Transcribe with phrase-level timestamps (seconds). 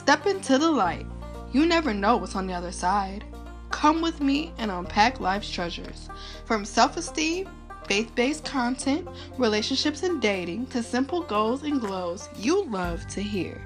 [0.00, 1.04] Step into the light.
[1.52, 3.22] You never know what's on the other side.
[3.68, 6.08] Come with me and unpack life's treasures.
[6.46, 7.46] From self esteem,
[7.86, 9.06] faith based content,
[9.36, 13.60] relationships and dating, to simple goals and glows you love to hear.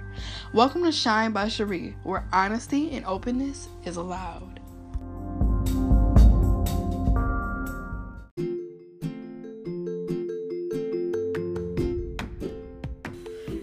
[0.52, 4.58] Welcome to Shine by Cherie, where honesty and openness is allowed.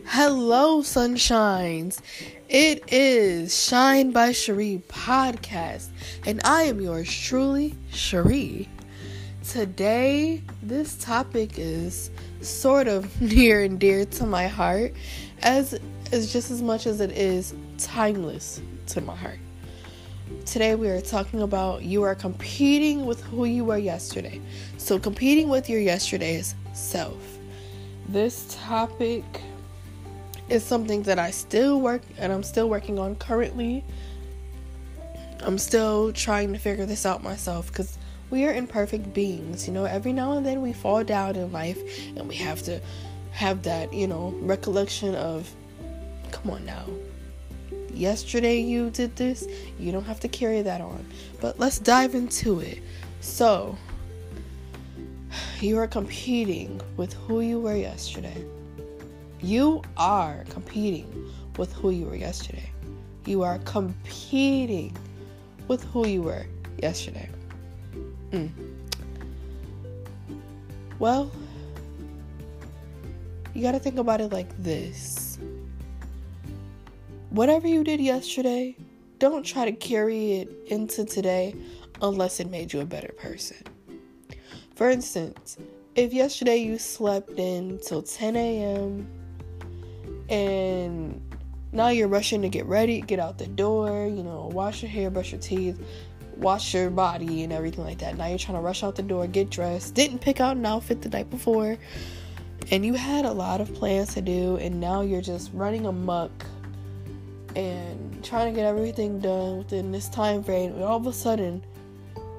[0.05, 1.99] Hello, sunshines.
[2.51, 5.87] It is Shine by Cherie podcast,
[6.25, 8.67] and I am yours truly, Cherie.
[9.47, 14.91] Today, this topic is sort of near and dear to my heart,
[15.41, 15.79] as
[16.11, 19.39] is just as much as it is timeless to my heart.
[20.45, 24.41] Today, we are talking about you are competing with who you were yesterday.
[24.77, 27.37] So, competing with your yesterday's self.
[28.09, 29.23] This topic
[30.51, 33.85] is something that I still work and I'm still working on currently.
[35.39, 37.97] I'm still trying to figure this out myself because
[38.29, 39.65] we are imperfect beings.
[39.65, 41.79] You know, every now and then we fall down in life
[42.17, 42.81] and we have to
[43.31, 45.49] have that, you know, recollection of,
[46.31, 46.85] come on now.
[47.93, 49.47] Yesterday you did this,
[49.79, 51.05] you don't have to carry that on.
[51.39, 52.79] But let's dive into it.
[53.21, 53.77] So,
[55.61, 58.45] you are competing with who you were yesterday.
[59.41, 62.71] You are competing with who you were yesterday.
[63.25, 64.95] You are competing
[65.67, 66.45] with who you were
[66.81, 67.29] yesterday.
[68.31, 68.49] Mm.
[70.99, 71.31] Well,
[73.53, 75.39] you got to think about it like this.
[77.31, 78.75] Whatever you did yesterday,
[79.17, 81.55] don't try to carry it into today
[82.01, 83.57] unless it made you a better person.
[84.75, 85.57] For instance,
[85.95, 89.20] if yesterday you slept in till 10 a.m.,
[90.31, 91.21] and
[91.73, 95.09] now you're rushing to get ready, get out the door, you know, wash your hair,
[95.09, 95.79] brush your teeth,
[96.37, 98.17] wash your body, and everything like that.
[98.17, 101.01] Now you're trying to rush out the door, get dressed, didn't pick out an outfit
[101.01, 101.77] the night before,
[102.71, 106.31] and you had a lot of plans to do, and now you're just running amok
[107.57, 111.61] and trying to get everything done within this time frame, and all of a sudden,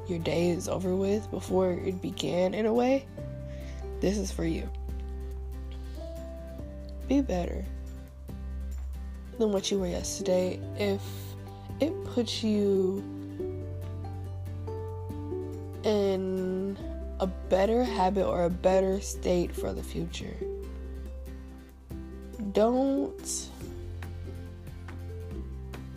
[0.08, 3.06] your day is over with before it began in a way.
[4.00, 4.68] This is for you.
[7.06, 7.64] Be better
[9.42, 11.02] than what you were yesterday if
[11.80, 13.02] it puts you
[15.82, 16.78] in
[17.18, 20.36] a better habit or a better state for the future.
[22.52, 23.48] Don't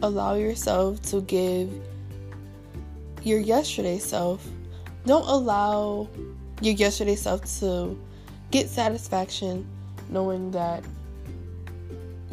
[0.02, 1.72] allow yourself to give
[3.22, 4.44] your yesterday self,
[5.06, 6.10] don't allow
[6.62, 7.96] your yesterday self to
[8.50, 9.68] get satisfaction
[10.10, 10.84] knowing that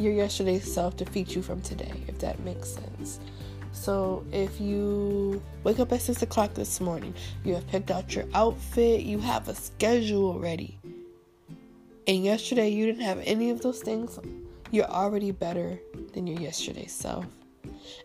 [0.03, 3.19] your yesterday self defeat you from today, if that makes sense.
[3.71, 8.25] So, if you wake up at 6 o'clock this morning, you have picked out your
[8.33, 10.77] outfit, you have a schedule ready,
[12.05, 14.19] and yesterday you didn't have any of those things,
[14.71, 15.79] you're already better
[16.13, 17.25] than your yesterday self.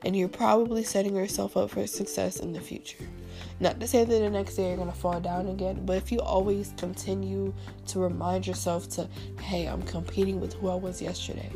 [0.04, 3.04] And you're probably setting yourself up for success in the future.
[3.60, 6.20] Not to say that the next day you're to fall down again, but if you
[6.20, 7.52] always continue
[7.88, 9.08] to remind yourself to,
[9.40, 11.50] hey, I'm competing with who I was yesterday.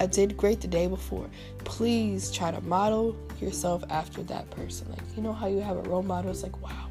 [0.00, 1.28] I did great the day before.
[1.58, 4.90] Please try to model yourself after that person.
[4.90, 6.30] Like, you know how you have a role model?
[6.30, 6.88] It's like, wow,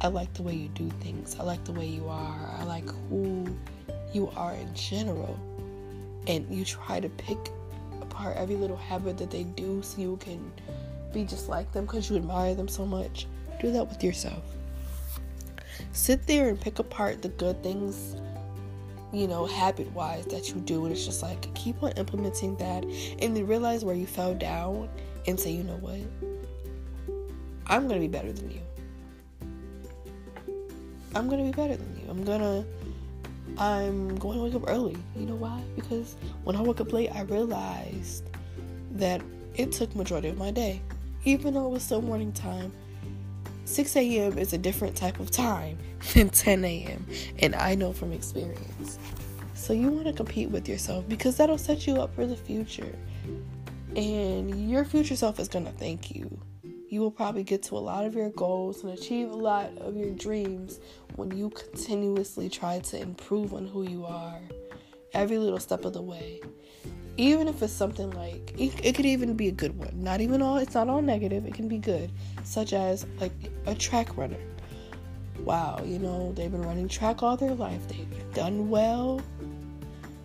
[0.00, 1.36] I like the way you do things.
[1.40, 2.50] I like the way you are.
[2.58, 3.46] I like who
[4.12, 5.38] you are in general.
[6.26, 7.38] And you try to pick
[8.00, 10.52] apart every little habit that they do so you can
[11.12, 13.26] be just like them because you admire them so much.
[13.60, 14.42] Do that with yourself.
[15.92, 18.16] Sit there and pick apart the good things,
[19.14, 20.84] you know, habit wise that you do.
[20.84, 24.88] And it's just like keep on implementing that and then realize where you fell down
[25.26, 26.00] and say, you know what?
[27.66, 28.60] I'm to be better than you.
[31.14, 32.10] I'm to be better than you.
[32.10, 32.64] I'm to.
[33.56, 34.96] I'm going to wake up early.
[35.14, 35.62] You know why?
[35.76, 38.24] Because when I woke up late, I realized
[38.92, 39.22] that
[39.54, 40.80] it took majority of my day.
[41.24, 42.72] Even though it was still morning time,
[43.64, 44.38] 6 a.m.
[44.38, 45.78] is a different type of time
[46.14, 47.06] than 10 a.m.
[47.38, 48.98] And I know from experience.
[49.54, 52.94] So you want to compete with yourself because that'll set you up for the future.
[53.96, 56.38] And your future self is going to thank you.
[56.88, 59.96] You will probably get to a lot of your goals and achieve a lot of
[59.96, 60.80] your dreams
[61.16, 64.38] when you continuously try to improve on who you are
[65.12, 66.40] every little step of the way
[67.16, 70.02] even if it's something like it, it, could even be a good one.
[70.02, 71.46] Not even all it's not all negative.
[71.46, 72.10] It can be good.
[72.42, 73.32] Such as like
[73.66, 74.38] a track runner.
[75.40, 77.86] Wow you know they've been running track all their life.
[77.88, 79.20] They've done well.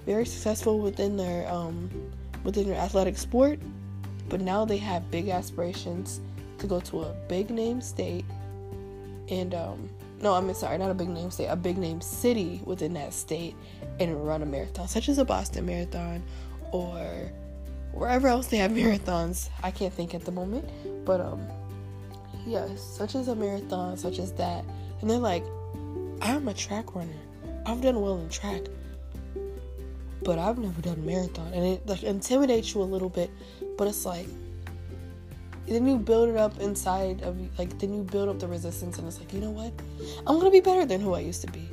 [0.06, 1.90] Very successful within their um
[2.44, 3.60] within their athletic sport.
[4.28, 6.22] But now they have big aspirations
[6.60, 8.26] to go to a big name state
[9.30, 9.90] and um
[10.22, 13.56] no i'm sorry not a big name state a big name city within that state
[14.00, 16.22] and run a marathon such as a boston marathon
[16.72, 17.32] or
[17.94, 20.68] wherever else they have marathons i can't think at the moment
[21.06, 21.42] but um
[22.46, 24.64] yes such as a marathon such as that
[25.02, 25.44] and they're like
[26.22, 27.12] i'm a track runner
[27.66, 28.62] i've done well in track
[30.24, 33.32] but I've never done a marathon, and it like intimidates you a little bit.
[33.78, 34.28] But it's like
[35.68, 39.08] then you build it up inside of like then you build up the resistance, and
[39.08, 39.72] it's like you know what,
[40.28, 41.68] I'm gonna be better than who I used to be.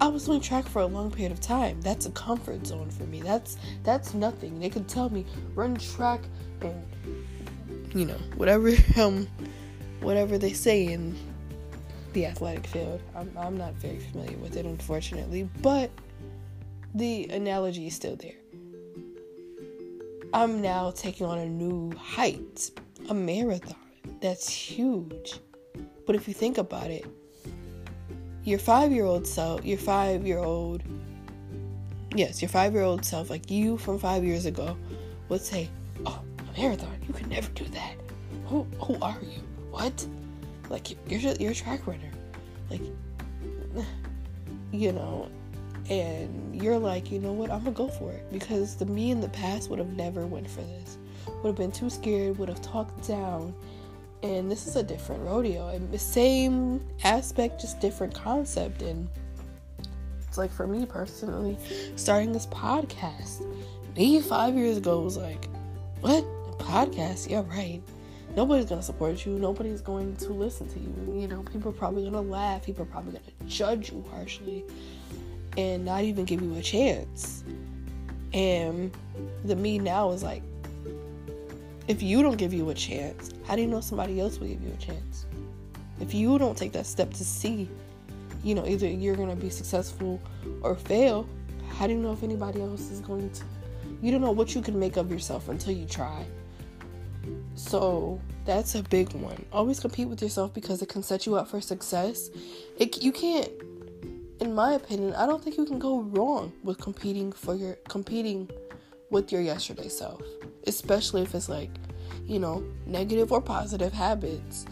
[0.00, 1.80] I was doing track for a long period of time.
[1.80, 3.22] That's a comfort zone for me.
[3.22, 4.60] That's that's nothing.
[4.60, 6.20] They could tell me run track
[6.60, 6.84] and
[7.94, 8.70] you know whatever
[9.00, 9.26] um
[10.00, 11.16] whatever they say in
[12.12, 13.00] the athletic field.
[13.14, 15.90] I'm I'm not very familiar with it unfortunately, but
[16.94, 18.32] the analogy is still there.
[20.32, 22.70] I'm now taking on a new height,
[23.08, 23.76] a marathon.
[24.20, 25.38] That's huge.
[26.06, 27.06] But if you think about it,
[28.46, 30.82] your five year old self, your five year old,
[32.14, 34.76] yes, your five year old self, like you from five years ago,
[35.28, 35.68] would say,
[36.06, 37.94] Oh, a marathon, you could never do that.
[38.46, 39.40] Who, who are you?
[39.70, 40.06] What?
[40.70, 42.10] Like, you're, you're a track runner.
[42.70, 42.82] Like,
[44.72, 45.28] you know,
[45.90, 49.20] and you're like, you know what, I'm gonna go for it because the me in
[49.20, 50.98] the past would have never went for this.
[51.42, 53.52] Would have been too scared, would have talked down.
[54.22, 55.68] And this is a different rodeo.
[55.68, 58.82] And the same aspect, just different concept.
[58.82, 59.08] And
[60.26, 61.56] it's like for me personally,
[61.96, 63.46] starting this podcast.
[63.96, 65.48] Me five years ago was like,
[66.00, 66.24] what?
[66.58, 67.30] Podcast?
[67.30, 67.82] Yeah, right.
[68.34, 69.38] Nobody's gonna support you.
[69.38, 71.20] Nobody's going to listen to you.
[71.20, 72.64] You know, people are probably gonna laugh.
[72.64, 74.64] People are probably gonna judge you harshly
[75.56, 77.44] and not even give you a chance.
[78.34, 78.94] And
[79.44, 80.42] the me now is like,
[81.88, 84.62] if you don't give you a chance, how do you know somebody else will give
[84.62, 85.26] you a chance?
[86.00, 87.68] If you don't take that step to see,
[88.42, 90.20] you know, either you're going to be successful
[90.62, 91.28] or fail,
[91.68, 93.44] how do you know if anybody else is going to?
[94.02, 96.24] You don't know what you can make of yourself until you try.
[97.54, 99.44] So that's a big one.
[99.52, 102.30] Always compete with yourself because it can set you up for success.
[102.78, 103.48] It, you can't
[104.40, 108.50] in my opinion, I don't think you can go wrong with competing for your competing
[109.10, 110.22] with your yesterday self,
[110.66, 111.70] especially if it's like,
[112.24, 114.66] you know, negative or positive habits.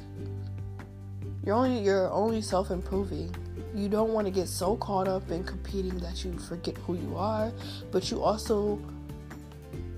[1.45, 3.35] You're only you're only self-improving.
[3.75, 7.17] You don't want to get so caught up in competing that you forget who you
[7.17, 7.53] are,
[7.91, 8.81] but you also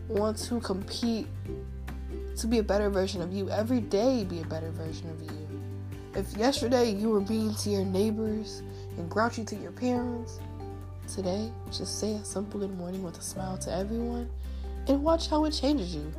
[0.09, 1.27] want to compete
[2.37, 5.49] to be a better version of you every day be a better version of you.
[6.15, 8.63] If yesterday you were mean to your neighbors,
[8.97, 10.41] and grouchy to your parents.
[11.07, 14.29] Today, just say a simple good morning with a smile to everyone
[14.89, 16.13] and watch how it changes you.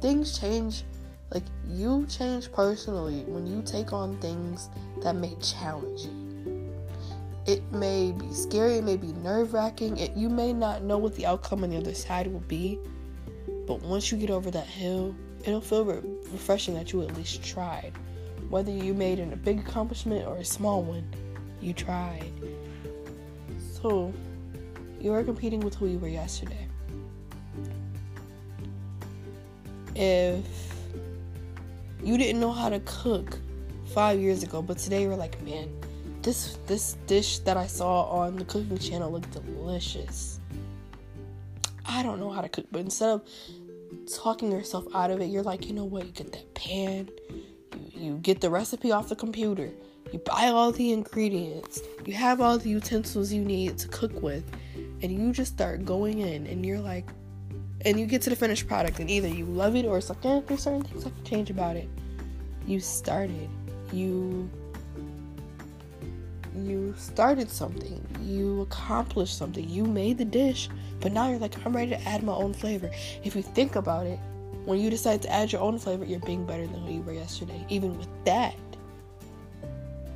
[0.00, 0.82] Things change,
[1.32, 4.68] like you change personally when you take on things
[5.02, 6.72] that may challenge you.
[7.46, 11.26] It may be scary, it may be nerve wracking, you may not know what the
[11.26, 12.80] outcome on the other side will be,
[13.66, 15.14] but once you get over that hill,
[15.44, 16.00] it'll feel re-
[16.32, 17.92] refreshing that you at least tried.
[18.50, 21.08] Whether you made a big accomplishment or a small one,
[21.60, 22.32] you tried.
[23.84, 24.14] So,
[24.98, 26.66] you are competing with who you were yesterday.
[29.94, 30.46] If
[32.02, 33.38] you didn't know how to cook
[33.92, 35.68] five years ago, but today you're like, man,
[36.22, 40.40] this this dish that I saw on the cooking channel looked delicious.
[41.84, 43.28] I don't know how to cook, but instead of
[44.10, 46.06] talking yourself out of it, you're like, you know what?
[46.06, 47.10] You get that pan,
[47.92, 49.68] you, you get the recipe off the computer,
[50.14, 54.44] you buy all the ingredients, you have all the utensils you need to cook with,
[55.02, 57.04] and you just start going in, and you're like,
[57.80, 60.24] and you get to the finished product, and either you love it or it's like,
[60.24, 61.88] eh, there's certain things I can change about it.
[62.64, 63.50] You started,
[63.92, 64.48] you
[66.54, 70.68] you started something, you accomplished something, you made the dish,
[71.00, 72.88] but now you're like, I'm ready to add my own flavor.
[73.24, 74.20] If you think about it,
[74.64, 77.12] when you decide to add your own flavor, you're being better than who you were
[77.12, 77.66] yesterday.
[77.68, 78.54] Even with that,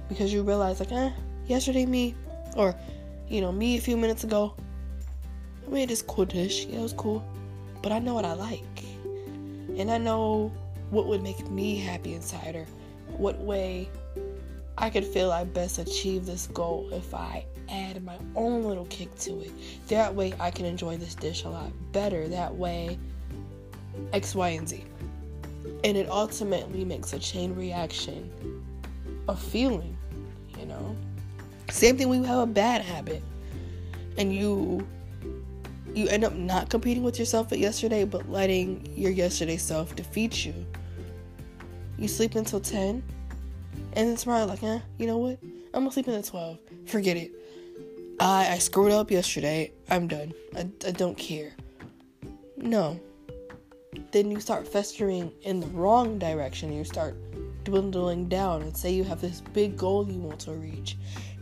[0.08, 1.10] because you realize like, eh,
[1.46, 2.14] yesterday me,
[2.56, 2.74] or
[3.28, 4.54] you know, me a few minutes ago,
[5.66, 6.66] I made this cool dish.
[6.66, 7.24] Yeah, it was cool,
[7.82, 8.84] but I know what I like,
[9.76, 10.52] and I know
[10.90, 12.66] what would make me happy inside, or
[13.16, 13.88] what way
[14.78, 19.14] I could feel I best achieve this goal if I add my own little kick
[19.18, 19.50] to it.
[19.88, 22.28] That way, I can enjoy this dish a lot better.
[22.28, 22.96] That way,
[24.12, 24.84] X, Y, and Z.
[25.84, 28.30] And it ultimately makes a chain reaction
[29.26, 29.97] of feeling.
[31.70, 33.22] Same thing when you have a bad habit
[34.16, 34.86] and you
[35.94, 40.44] you end up not competing with yourself at yesterday, but letting your yesterday self defeat
[40.44, 40.54] you.
[41.98, 43.02] You sleep until 10,
[43.94, 45.38] and then tomorrow, like, eh, you know what?
[45.74, 46.58] I'm gonna sleep until 12.
[46.86, 47.32] Forget it.
[48.20, 49.72] I, I screwed up yesterday.
[49.90, 50.32] I'm done.
[50.56, 51.52] I, I don't care.
[52.56, 53.00] No.
[54.12, 56.72] Then you start festering in the wrong direction.
[56.72, 57.16] You start
[57.68, 60.96] dwindling down, and say you have this big goal you want to reach.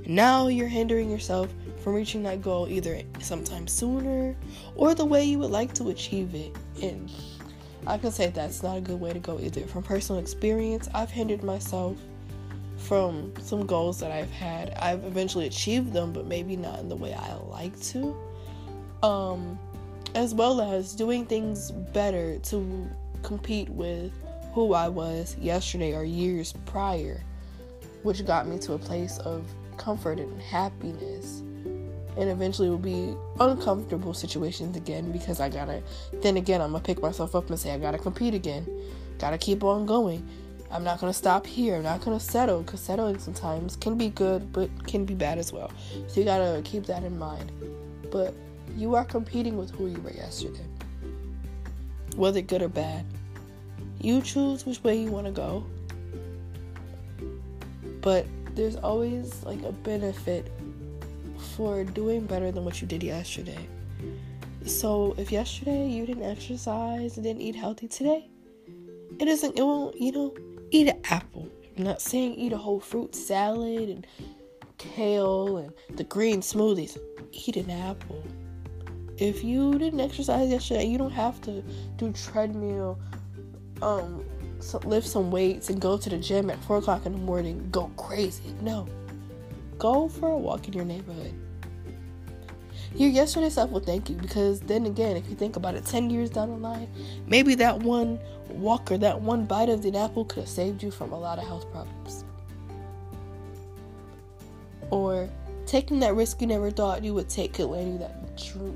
[0.04, 1.52] And now you're hindering yourself
[1.82, 4.36] from reaching that goal either sometime sooner
[4.74, 6.54] or the way you would like to achieve it.
[6.82, 7.10] And
[7.86, 9.62] I can say that's not a good way to go either.
[9.62, 11.96] From personal experience, I've hindered myself
[12.76, 14.70] from some goals that I've had.
[14.74, 18.16] I've eventually achieved them, but maybe not in the way I like to.
[19.02, 19.58] Um,
[20.14, 22.90] as well as doing things better to
[23.22, 24.12] compete with
[24.56, 27.22] who I was yesterday or years prior,
[28.04, 29.44] which got me to a place of
[29.76, 31.40] comfort and happiness.
[32.16, 35.82] And eventually will be uncomfortable situations again because I gotta
[36.22, 38.66] then again I'm gonna pick myself up and say I gotta compete again.
[39.18, 40.26] Gotta keep on going.
[40.70, 41.76] I'm not gonna stop here.
[41.76, 45.52] I'm not gonna settle because settling sometimes can be good but can be bad as
[45.52, 45.70] well.
[46.06, 47.52] So you gotta keep that in mind.
[48.10, 48.32] But
[48.74, 50.64] you are competing with who you were yesterday
[52.14, 53.04] whether good or bad
[54.00, 55.64] you choose which way you want to go
[58.06, 58.24] but
[58.54, 60.52] there's always like a benefit
[61.56, 63.68] for doing better than what you did yesterday.
[64.64, 68.28] So if yesterday you didn't exercise and didn't eat healthy today,
[69.18, 70.34] it isn't it won't, you know,
[70.70, 71.48] eat an apple.
[71.76, 74.06] I'm not saying eat a whole fruit salad and
[74.78, 76.96] kale and the green smoothies.
[77.32, 78.22] Eat an apple.
[79.18, 81.62] If you didn't exercise yesterday, you don't have to
[81.96, 83.00] do treadmill,
[83.82, 84.24] um,
[84.60, 87.68] so lift some weights and go to the gym at four o'clock in the morning,
[87.70, 88.54] go crazy.
[88.62, 88.88] No.
[89.78, 91.34] Go for a walk in your neighborhood.
[92.94, 96.08] Your yesterday self will thank you because then again, if you think about it, 10
[96.08, 96.88] years down the line,
[97.26, 98.18] maybe that one
[98.48, 101.38] walk or that one bite of the apple could have saved you from a lot
[101.38, 102.24] of health problems.
[104.90, 105.28] Or
[105.66, 108.22] taking that risk you never thought you would take could land you that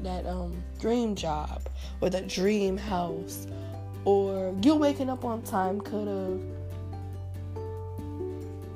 [0.02, 1.62] that um dream job
[2.00, 3.46] or that dream house
[4.04, 6.40] or you waking up on time could have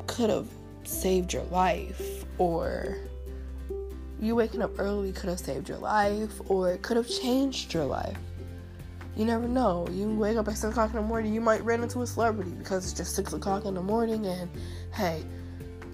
[0.07, 0.49] could have
[0.85, 2.25] saved your life.
[2.39, 2.97] Or
[4.21, 6.41] you waking up early could have saved your life.
[6.49, 8.17] Or it could have changed your life.
[9.17, 9.87] You never know.
[9.91, 12.51] You wake up at 6 o'clock in the morning you might run into a celebrity
[12.51, 14.51] because it's just 6 o'clock in the morning and
[14.93, 15.25] hey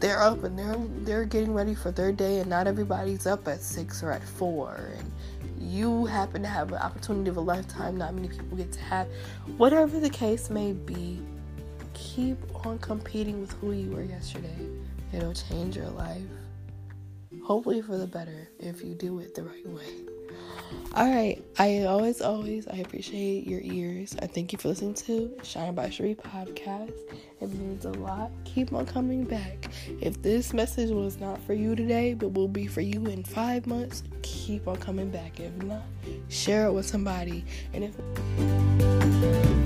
[0.01, 3.61] they're up and they're they're getting ready for their day and not everybody's up at
[3.61, 5.13] 6 or at 4 and
[5.71, 9.07] you happen to have an opportunity of a lifetime not many people get to have.
[9.57, 11.21] Whatever the case may be
[11.95, 14.57] keep on competing with who you were yesterday.
[15.13, 16.23] It'll change your life.
[17.45, 20.20] Hopefully for the better if you do it the right way
[20.95, 21.41] all right.
[21.59, 24.17] I always, always, I appreciate your ears.
[24.21, 26.93] I thank you for listening to Shine by Cherie podcast.
[27.41, 28.33] It means a lot.
[28.45, 29.71] Keep on coming back.
[30.01, 33.69] If this message was not for you today, but will be for you in five
[33.69, 35.39] months, keep on coming back.
[35.39, 35.83] If not,
[36.29, 37.45] share it with somebody.
[37.73, 39.60] And if